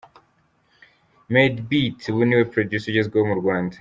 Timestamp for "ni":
2.25-2.33